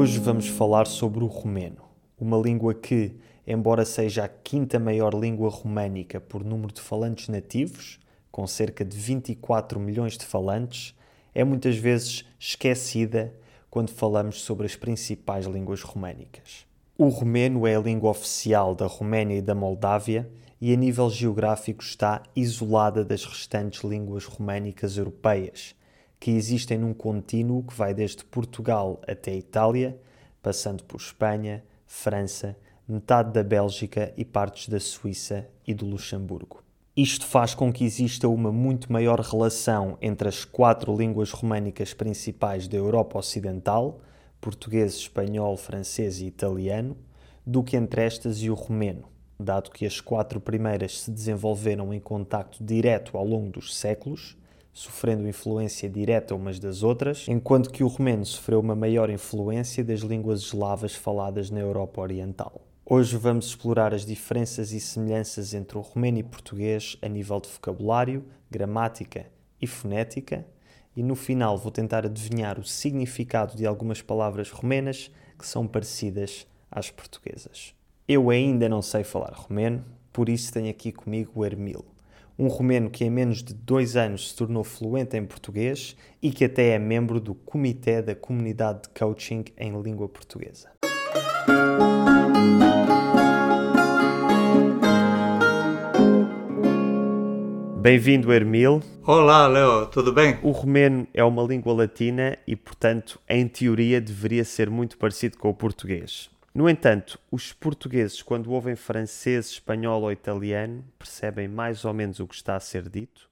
[0.00, 1.82] Hoje vamos falar sobre o romeno,
[2.20, 7.98] uma língua que, embora seja a quinta maior língua românica por número de falantes nativos,
[8.30, 10.94] com cerca de 24 milhões de falantes,
[11.34, 13.34] é muitas vezes esquecida
[13.68, 16.64] quando falamos sobre as principais línguas românicas.
[16.96, 21.82] O romeno é a língua oficial da Roménia e da Moldávia e, a nível geográfico,
[21.82, 25.74] está isolada das restantes línguas românicas europeias,
[26.18, 29.98] que existem num contínuo que vai desde Portugal até Itália,
[30.42, 32.56] passando por Espanha, França,
[32.88, 36.62] metade da Bélgica e partes da Suíça e do Luxemburgo.
[36.96, 42.66] Isto faz com que exista uma muito maior relação entre as quatro línguas românicas principais
[42.66, 44.00] da Europa Ocidental,
[44.40, 46.96] português, espanhol, francês e italiano,
[47.46, 49.04] do que entre estas e o romeno,
[49.38, 54.36] dado que as quatro primeiras se desenvolveram em contacto direto ao longo dos séculos,
[54.78, 60.00] sofrendo influência direta umas das outras, enquanto que o romeno sofreu uma maior influência das
[60.02, 62.60] línguas eslavas faladas na Europa Oriental.
[62.86, 67.48] Hoje vamos explorar as diferenças e semelhanças entre o romeno e português a nível de
[67.48, 69.26] vocabulário, gramática
[69.60, 70.46] e fonética,
[70.94, 76.46] e no final vou tentar adivinhar o significado de algumas palavras romenas que são parecidas
[76.70, 77.74] às portuguesas.
[78.06, 81.84] Eu ainda não sei falar romeno, por isso tenho aqui comigo o Hermil,
[82.38, 86.44] um romeno que em menos de dois anos se tornou fluente em português e que
[86.44, 90.70] até é membro do Comitê da Comunidade de Coaching em Língua Portuguesa.
[97.80, 98.82] Bem-vindo, Hermil.
[99.04, 100.38] Olá, Leo, tudo bem?
[100.42, 105.48] O romeno é uma língua latina e, portanto, em teoria, deveria ser muito parecido com
[105.48, 106.30] o português.
[106.58, 112.26] No entanto, os portugueses, quando ouvem francês, espanhol ou italiano, percebem mais ou menos o
[112.26, 113.30] que está a ser dito,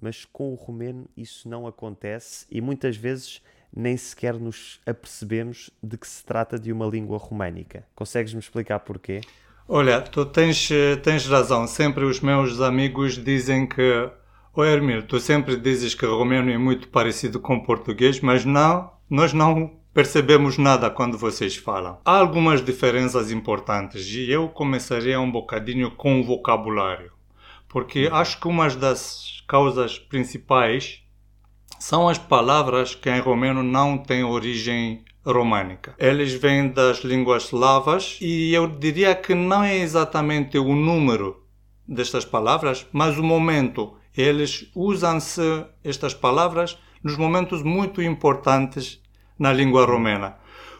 [0.00, 3.42] mas com o romeno isso não acontece e muitas vezes
[3.76, 7.84] nem sequer nos apercebemos de que se trata de uma língua românica.
[7.96, 9.22] Consegues-me explicar porquê?
[9.66, 10.68] Olha, tu tens,
[11.02, 11.66] tens razão.
[11.66, 14.08] Sempre os meus amigos dizem que.
[14.54, 18.92] Ô Hermil, tu sempre dizes que o romeno é muito parecido com português, mas não,
[19.10, 21.98] nós não percebemos nada quando vocês falam.
[22.04, 27.12] Há algumas diferenças importantes e eu começaria um bocadinho com o vocabulário,
[27.68, 31.02] porque acho que uma das causas principais
[31.78, 35.94] são as palavras que em romeno não têm origem românica.
[35.98, 41.44] Eles vêm das línguas slavas e eu diria que não é exatamente o número
[41.86, 43.94] destas palavras, mas o momento.
[44.16, 49.01] Eles usam-se estas palavras nos momentos muito importantes
[49.42, 50.36] na língua romena.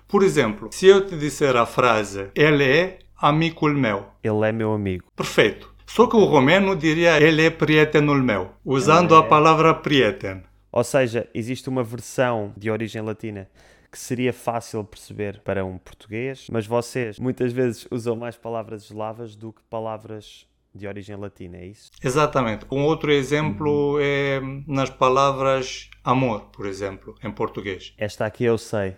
[0.06, 4.06] Por exemplo, se eu te disser a frase ele é amigo meu.
[4.23, 5.06] Ele é meu amigo.
[5.17, 5.75] Perfeito.
[5.84, 9.19] Só que o romeno diria ele é prietenul meu, usando é...
[9.19, 10.45] a palavra prieten.
[10.71, 13.49] Ou seja, existe uma versão de origem latina
[13.91, 19.34] que seria fácil perceber para um português, mas vocês muitas vezes usam mais palavras eslavas
[19.34, 21.91] do que palavras de origem latina, é isso?
[22.03, 22.66] Exatamente.
[22.71, 24.00] Um outro exemplo uhum.
[24.00, 27.94] é nas palavras amor, por exemplo, em português.
[27.99, 28.97] Esta aqui eu sei.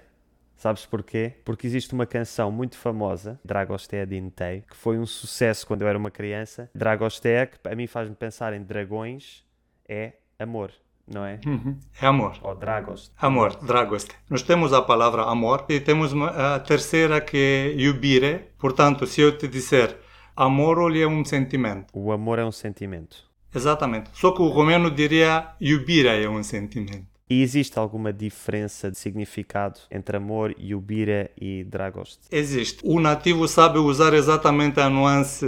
[0.57, 1.35] Sabes porquê?
[1.45, 5.99] Porque existe uma canção muito famosa, Dragostea Dintei, que foi um sucesso quando eu era
[5.99, 6.71] uma criança.
[6.75, 9.45] Dragostea, que a mim faz-me pensar em dragões,
[9.87, 10.73] é amor
[11.07, 11.39] não é?
[11.47, 11.79] Uhum.
[12.01, 12.37] É amor.
[12.43, 13.13] Ou Dragost.
[13.19, 14.11] Amor, Dragost.
[14.29, 18.47] Nós temos a palavra amor e temos a terceira que é iubire.
[18.59, 19.97] Portanto, se eu te disser
[20.37, 21.87] amor é um sentimento.
[21.93, 23.17] O amor é um sentimento.
[23.55, 24.11] Exatamente.
[24.13, 27.07] Só que o romeno diria iubire é um sentimento.
[27.31, 32.21] E existe alguma diferença de significado entre amor, iubire e dragost?
[32.31, 32.81] Existe.
[32.85, 35.47] O nativo sabe usar exatamente a nuance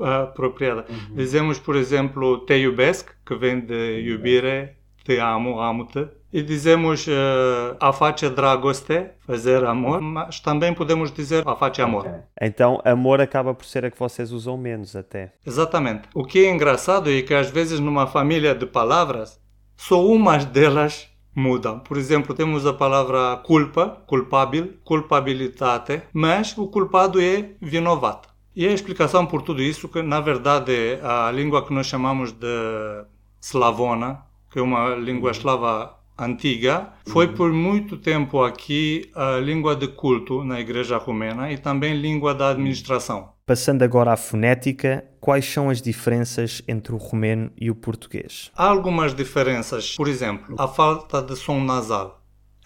[0.00, 0.86] apropriada.
[0.88, 1.16] Uhum.
[1.16, 4.78] Dizemos, por exemplo, teiubesk, que vem de iubire
[5.08, 6.06] te amo, amo-te.
[6.32, 12.06] E dizemos uh, a face dragoste, fazer amor, mas também podemos dizer a face amor.
[12.06, 12.20] Okay.
[12.42, 15.32] Então, amor acaba por ser a que vocês usam menos até.
[15.46, 16.02] Exatamente.
[16.14, 19.40] O que é engraçado é que às vezes numa família de palavras,
[19.76, 21.78] só umas delas mudam.
[21.78, 28.28] Por exemplo, temos a palavra culpa, culpável, culpabilitate, mas o culpado é vinovato.
[28.54, 33.04] E a explicação por tudo isso que, na verdade, a língua que nós chamamos de
[33.40, 37.34] slavona, que é uma língua eslava antiga, foi uhum.
[37.34, 42.50] por muito tempo aqui a língua de culto na Igreja Romena e também língua da
[42.50, 43.30] administração.
[43.46, 48.50] Passando agora à fonética, quais são as diferenças entre o romeno e o português?
[48.54, 52.18] Há algumas diferenças, por exemplo, a falta de som nasal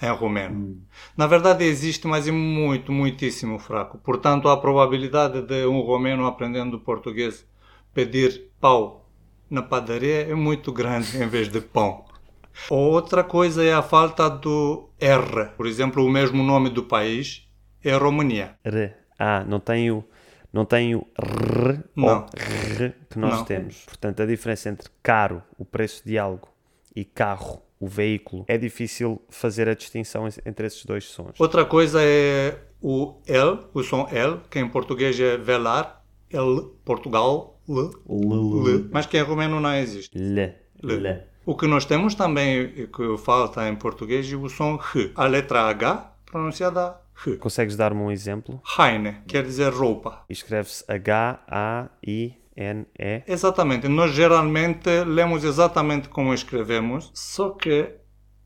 [0.03, 0.57] em romeno.
[0.57, 0.81] Hum.
[1.17, 3.99] Na verdade existe, mas é muito, muitíssimo fraco.
[3.99, 7.47] Portanto, a probabilidade de um romeno aprendendo português
[7.95, 9.09] pedir pau
[9.49, 12.05] na padaria é muito grande em vez de pão.
[12.71, 15.47] Outra coisa é a falta do R.
[15.57, 17.49] Por exemplo, o mesmo nome do país,
[17.83, 18.57] é România.
[18.65, 18.93] R.
[19.19, 20.05] Ah, não tem o,
[20.53, 22.09] não tem o R Não.
[22.21, 23.45] ou R que nós Não.
[23.45, 23.85] temos.
[23.87, 26.49] Portanto, a diferença entre caro, o preço de algo,
[26.95, 31.39] e carro, o veículo, é difícil fazer a distinção en- entre esses dois sons.
[31.41, 37.61] Outra coisa é o L, o som L, que em português é velar, L, Portugal,
[37.69, 40.17] L, L, mas que em romeno não existe.
[40.19, 40.55] L.
[40.83, 41.23] L.
[41.45, 45.11] O que nós temos também, que falta em português, é o som R.
[45.17, 47.37] A letra H, pronunciada R.
[47.37, 48.63] Consegues dar-me um exemplo?
[48.79, 50.23] Heine, quer dizer roupa.
[50.29, 52.43] Escreve-se H-A-I-N-E.
[53.27, 57.91] Exatamente, nós geralmente lemos exatamente como escrevemos, só que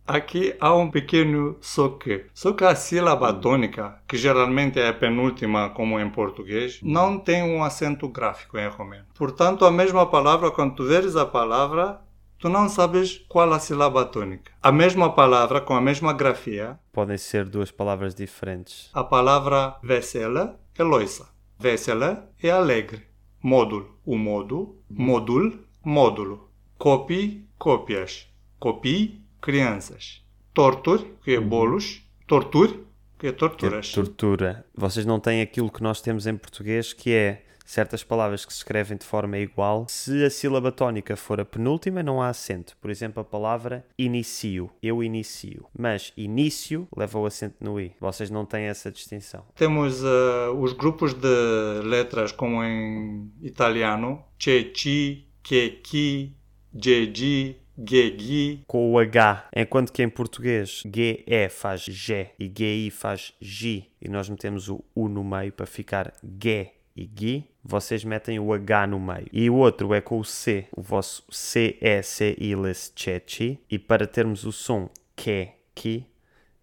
[0.06, 2.24] aqui há um pequeno só que.
[2.32, 7.42] Só que a sílaba tônica, que geralmente é a penúltima como em português, não tem
[7.42, 9.04] um acento gráfico em romeno.
[9.14, 12.00] Portanto, a mesma palavra, quando tu veres a palavra,
[12.38, 14.52] tu não sabes qual a sílaba tônica.
[14.62, 18.90] A mesma palavra, com a mesma grafia, Podem ser duas palavras diferentes.
[18.94, 21.28] a palavra vesela é loiça.
[21.58, 23.02] Vesela é alegre.
[23.42, 24.76] Módulo, o modo.
[24.90, 26.50] Módul, módulo.
[26.78, 28.26] Copy, cópias.
[28.58, 30.22] Copy, crianças.
[30.52, 32.02] Tortur, que é bolos.
[32.26, 32.80] Tortur, que é
[33.18, 33.92] Que é torturas.
[33.92, 34.66] tortura.
[34.74, 38.60] Vocês não têm aquilo que nós temos em português, que é certas palavras que se
[38.60, 39.86] escrevem de forma igual.
[39.88, 42.76] Se a sílaba tónica for a penúltima, não há acento.
[42.80, 44.70] Por exemplo, a palavra inicio.
[44.82, 45.66] Eu inicio.
[45.76, 47.92] Mas início leva o acento no i.
[48.00, 49.44] Vocês não têm essa distinção.
[49.54, 54.24] Temos eh, os grupos de letras como em italiano.
[54.38, 56.36] Che, chi, que, ki,
[56.74, 58.64] ge, gi, ge, gi.
[58.66, 64.08] Com o H, enquanto que em português GE faz G e GI faz Gi e
[64.08, 68.86] nós metemos o U no meio para ficar G e Gui, vocês metem o H
[68.86, 69.26] no meio.
[69.32, 73.58] E o outro é com o C, o vosso C, E, C, Iles, Che, Chi.
[73.68, 76.06] E para termos o som Que, Ki,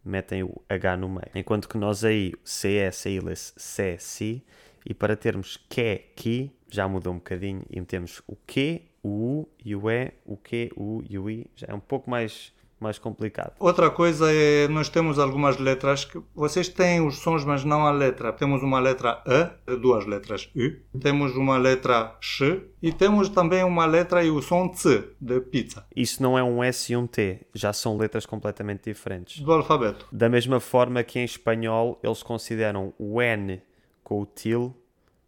[0.04, 1.30] metem o H no meio.
[1.36, 4.44] Enquanto que nós aí, C, E, C, Iles, C, Si.
[4.86, 9.50] E para termos Que, Ki, já muda um bocadinho e metemos o Q, o U
[9.64, 11.46] e o E, o Q, o U e o I.
[11.56, 13.54] Já é um pouco mais, mais complicado.
[13.60, 17.92] Outra coisa é, nós temos algumas letras que vocês têm os sons, mas não a
[17.92, 18.32] letra.
[18.34, 23.86] Temos uma letra E, duas letras U, temos uma letra X e temos também uma
[23.86, 27.40] letra e o som C, de pizza, Isso não é um S e um T,
[27.54, 29.40] já são letras completamente diferentes.
[29.40, 30.06] do alfabeto.
[30.12, 33.62] Da mesma forma que em espanhol eles consideram o N
[34.04, 34.76] com o til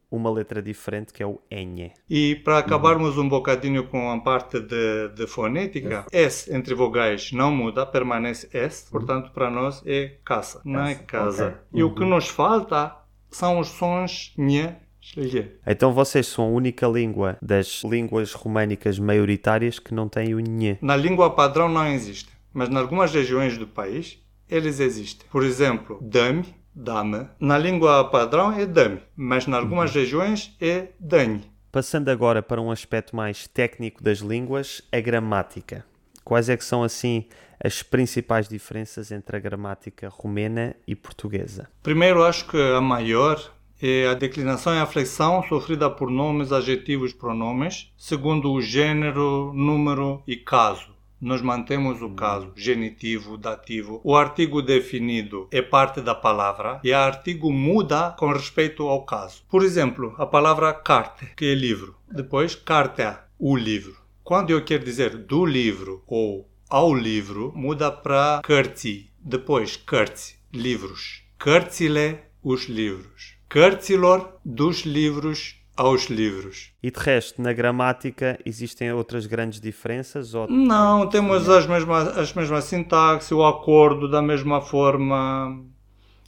[0.09, 1.91] uma letra diferente que é o N.
[2.09, 7.51] E para acabarmos um bocadinho com a parte de, de fonética, S entre vogais não
[7.51, 11.47] muda, permanece S, portanto para nós é caça, não é casa.
[11.47, 11.57] ok.
[11.73, 12.95] E o que nos falta
[13.29, 14.77] são os sons nhé,
[15.15, 15.51] lhe.
[15.67, 20.77] Então vocês são a única língua das línguas românicas maioritárias que não tem o N.
[20.81, 24.19] Na língua padrão não existe, mas em algumas regiões do país
[24.49, 25.27] eles existem.
[25.29, 26.45] Por exemplo, dame,
[26.75, 27.27] dame.
[27.39, 31.49] Na língua padrão é dame, mas em algumas regiões é dane.
[31.71, 35.85] Passando agora para um aspecto mais técnico das línguas, a gramática.
[36.23, 37.25] Quais é que são assim
[37.63, 41.69] as principais diferenças entre a gramática romena e portuguesa?
[41.83, 43.39] Primeiro, acho que a maior
[43.81, 50.23] é a declinação e a flexão sofrida por nomes, adjetivos, pronomes, segundo o gênero, número
[50.25, 50.94] e caso.
[51.19, 54.01] Nós mantemos o caso, genitivo, dativo.
[54.03, 59.43] O artigo definido é parte da palavra e o artigo muda com respeito ao caso.
[59.49, 61.95] Por exemplo, a palavra carte, que é livro.
[62.11, 63.95] Depois, cartea, o livro.
[64.23, 69.11] Quando eu quero dizer do livro ou ao livro, muda para cărți.
[69.19, 71.23] Depois, cărți, livros.
[71.37, 73.37] Cărțile, os livros.
[73.47, 76.71] Cărților, dos livros aos livros.
[76.81, 80.33] E de resto, na gramática existem outras grandes diferenças?
[80.33, 80.47] Ou...
[80.49, 85.63] Não, temos as mesmas, as mesmas sintaxe, o acordo da mesma forma.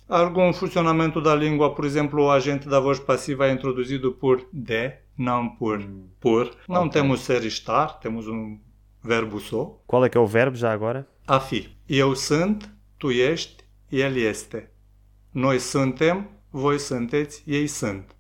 [0.09, 4.93] Algum funcionamento da língua, por exemplo, o agente da voz passiva é introduzido por de,
[5.17, 5.81] não por
[6.19, 6.51] por.
[6.67, 6.91] Não Ok.
[6.91, 8.57] temos ser e estar, temos um
[9.03, 9.77] verbo só.
[9.85, 11.05] Qual é que é o verbo já agora?
[11.27, 11.69] A fi.
[11.89, 14.69] Eu sunt, tu ești, el este.
[15.31, 18.15] Noi suntem, voi sunteți, ei sunt.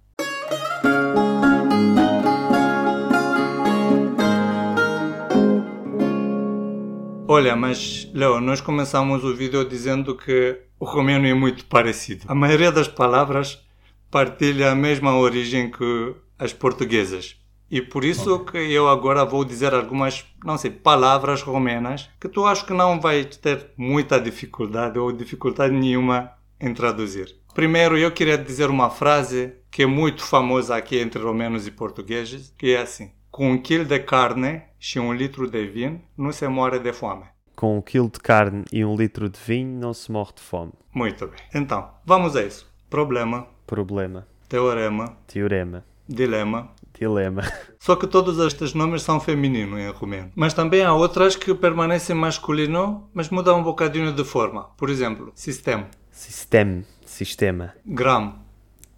[7.29, 12.23] Olha, mas Leo, nós começamos o vídeo dizendo que o romeno é muito parecido.
[12.25, 13.61] A maioria das palavras
[14.09, 17.35] partilha a mesma origem que as portuguesas.
[17.69, 22.45] E por isso que eu agora vou dizer algumas, não sei, palavras romenas que tu
[22.45, 26.31] acho que não vais ter muita dificuldade ou dificuldade nenhuma
[26.61, 27.35] em traduzir.
[27.53, 32.53] Primeiro, eu queria dizer uma frase que é muito famosa aqui entre romenos e portugueses,
[32.57, 34.61] que é assim: Com um quilo de carne
[34.95, 37.23] e um litro de vinho, não se morre de fome.
[37.55, 40.73] Com um quilo de carne e um litro de vinho não se morre de fome.
[40.93, 41.39] Muito bem.
[41.53, 42.71] Então, vamos a isso.
[42.89, 46.69] problema, problema, teorema, teorema, dilema.
[46.93, 47.41] dilema.
[47.79, 50.31] Só que todos estes nomes são femininos em romeno.
[50.35, 54.65] Mas também há outras que permanecem masculino, mas mudam um bocadinho de forma.
[54.77, 57.73] Por exemplo, sistema, Sistema, sistema.
[57.85, 58.39] gram,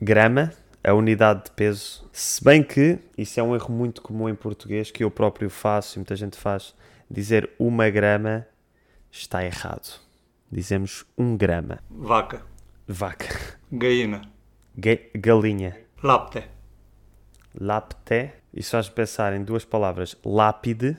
[0.02, 0.52] Grama,
[0.84, 2.08] a unidade de peso.
[2.12, 5.98] Se bem que isso é um erro muito comum em português que eu próprio faço
[5.98, 6.74] e muita gente faz.
[7.10, 8.46] Dizer uma grama
[9.12, 10.00] está errado.
[10.52, 11.80] Dizemos um grama.
[11.90, 12.44] vaca,
[12.88, 13.58] Vaca.
[13.72, 14.22] gaina,
[14.78, 15.78] Ga- galinha.
[16.04, 16.44] lapte,
[17.60, 18.32] Lapte.
[18.54, 20.16] Isso faz pensar em duas palavras.
[20.26, 20.98] Lápide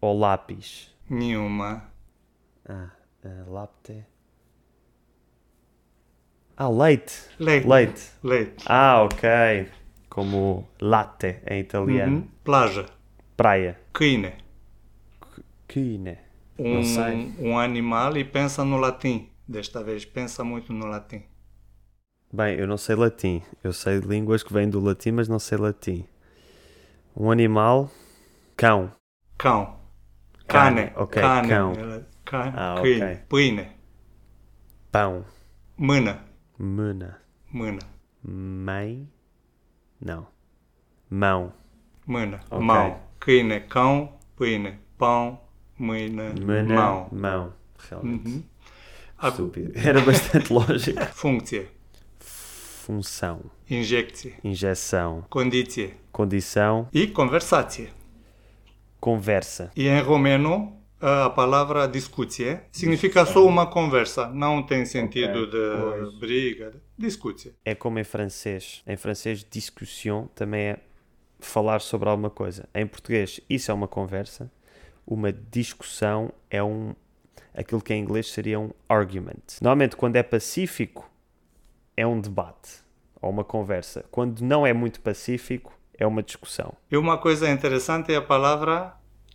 [0.00, 0.90] ou lápis.
[1.08, 1.84] nenhuma,
[2.68, 2.90] Ah,
[3.24, 4.04] ah, lapte.
[6.56, 7.12] Ah, leite.
[7.38, 8.02] leite, Leite.
[8.22, 8.64] leite.
[8.66, 9.68] Ah, ok.
[10.08, 12.22] Como latte em italiano.
[12.22, 12.28] Uhum.
[12.44, 12.86] Plaja,
[13.36, 13.76] Praia.
[13.92, 14.32] quine,
[15.68, 16.18] Quine.
[16.58, 19.30] um, um animal e pensa no latim.
[19.48, 21.22] Desta vez pensa muito no latim.
[22.32, 23.42] Bem, eu não sei latim.
[23.64, 26.06] Eu sei línguas que vêm do latim, mas não sei latim.
[27.16, 27.90] Um animal.
[28.56, 28.92] Cão.
[29.38, 29.78] Cão,
[30.48, 31.72] Cane, cane, ok, cane, cão.
[31.74, 33.18] ela- cane, Ah, quine, ok.
[33.28, 33.68] puine,
[34.90, 35.24] Pão.
[35.78, 36.24] mena,
[36.58, 37.20] Mena.
[37.52, 37.78] mena,
[38.22, 39.08] Mãe.
[40.00, 40.26] Não.
[41.10, 41.52] Mão.
[42.06, 42.64] mena, Ok.
[42.64, 45.40] mão, quine, cão, puine, pão,
[45.78, 46.74] mena, Mena.
[46.74, 47.08] mão.
[47.12, 47.52] Mão.
[47.88, 48.28] Realmente.
[48.28, 48.42] Uhum.
[49.22, 49.72] Estúpido.
[49.78, 51.04] Era bastante lógico.
[51.14, 51.66] funkcja,
[52.20, 53.42] Função.
[53.70, 55.24] injekcja, Injeção.
[55.30, 56.88] kondycja Condição.
[56.92, 57.88] e conversacja.
[59.00, 59.70] Conversa.
[59.76, 66.18] E em romeno, a palavra discuție significa só uma conversa, não tem sentido de pois.
[66.18, 66.72] briga.
[66.96, 67.54] Discuție.
[67.64, 68.82] É como em francês.
[68.86, 70.78] Em francês, discussion também é
[71.38, 72.68] falar sobre alguma coisa.
[72.74, 74.50] Em português, isso é uma conversa.
[75.06, 76.94] Uma discussão é um.
[77.54, 79.60] aquilo que em inglês seria um argument.
[79.60, 81.08] Normalmente, quando é pacífico,
[81.96, 82.80] é um debate
[83.20, 84.04] ou uma conversa.
[84.10, 86.74] Quando não é muito pacífico, é uma discussão.
[86.90, 88.94] E uma coisa interessante é a palavra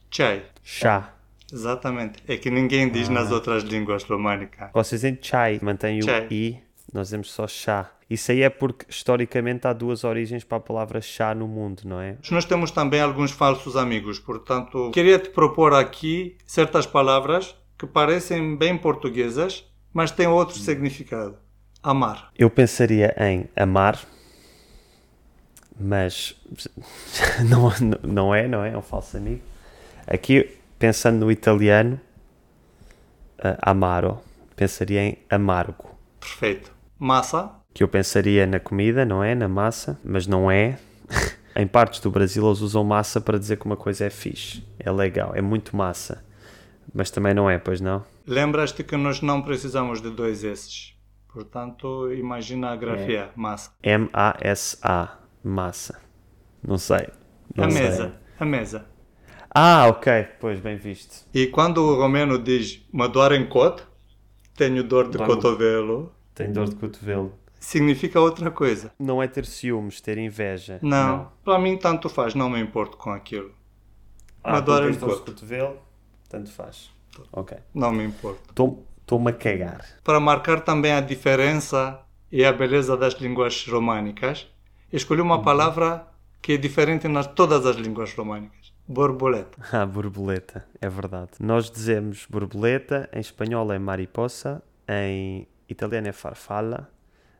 [0.10, 0.46] chai.
[0.64, 1.14] Chá.
[1.52, 2.24] Exatamente.
[2.28, 3.14] É que ninguém diz Ah.
[3.14, 4.70] nas outras línguas românicas.
[4.74, 6.28] Vocês dizem chai, mantém o Chai.
[6.32, 6.58] i,
[6.94, 7.92] nós dizemos só chá.
[8.10, 12.02] Isso aí é porque historicamente há duas origens para a palavra chá no mundo, não
[12.02, 12.18] é?
[12.30, 18.58] Nós temos também alguns falsos amigos, portanto, queria te propor aqui certas palavras que parecem
[18.58, 21.38] bem portuguesas, mas têm outro significado.
[21.82, 22.30] Amar.
[22.38, 23.98] Eu pensaria em amar,
[25.80, 26.36] mas
[27.48, 27.72] não,
[28.04, 28.72] não é, não é?
[28.74, 29.42] É um falso amigo.
[30.06, 30.50] Aqui,
[30.82, 32.02] pensando no italiano,
[33.38, 34.20] eh, amaro,
[34.56, 35.92] pensaria em amargo.
[36.20, 36.72] Perfeito.
[36.98, 37.52] Massa.
[37.72, 39.36] Que eu pensaria na comida, não é?
[39.36, 40.80] Na massa, mas não é.
[41.56, 44.92] em partes do Brasil eles usam massa para dizer que uma coisa é fixe, é
[44.92, 46.26] legal, é muito massa.
[46.92, 48.04] Mas também não é, pois não?
[48.26, 50.96] Lembras-te que nós não precisamos de dois S's.
[51.32, 53.30] Portanto, imagina a grafia.
[53.36, 53.72] Massa.
[53.84, 56.02] M-A-S-A, massa.
[56.68, 57.08] Não sei.
[57.56, 57.82] Não a sei.
[57.82, 58.14] mesa.
[58.40, 58.91] A mesa.
[59.54, 61.26] Ah, ok, pois bem visto.
[61.34, 63.48] E quando o romeno diz uma dor em
[64.56, 67.34] tenho dor de cotovelo, Tenho dor de cotovelo.
[67.60, 68.94] significa outra coisa.
[68.98, 70.80] Não é ter ciúmes, ter inveja.
[70.82, 73.52] Não, para mim tanto faz, não me importo com aquilo.
[74.44, 75.78] Ah, dor em cotovelo,
[76.30, 76.90] tanto faz.
[77.34, 77.58] Ok.
[77.74, 78.42] Não me importo.
[79.02, 79.86] Estou-me a cagar.
[80.04, 82.00] Para marcar também a diferença
[82.32, 84.48] e a beleza das línguas românicas,
[84.94, 86.08] escolhi uma palavra
[86.42, 88.61] que é diferente nas todas as línguas românicas.
[88.92, 89.58] Borboleta.
[89.72, 91.32] Ah, borboleta, é verdade.
[91.40, 96.92] Nós dizemos borboleta, em espanhol é mariposa, em italiano é farfalla,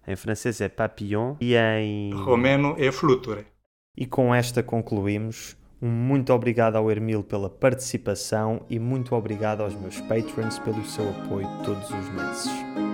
[0.08, 2.14] em francês é papillon e em...
[2.14, 3.46] Romeno é fluture.
[3.98, 5.58] E com esta concluímos.
[5.82, 11.10] Um muito obrigado ao Hermil pela participação e muito obrigado aos meus patrons pelo seu
[11.10, 12.91] apoio todos os meses.